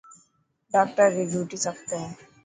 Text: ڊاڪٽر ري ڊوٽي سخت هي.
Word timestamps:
ڊاڪٽر 0.71 1.07
ري 1.15 1.25
ڊوٽي 1.31 1.57
سخت 1.65 1.87
هي. 1.99 2.05